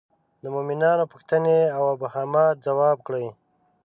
د 0.41 0.43
مومنانو 0.53 1.09
پوښتنې 1.13 1.59
او 1.77 1.83
ابهامات 1.95 2.55
ځواب 2.67 2.97
کړي. 3.07 3.27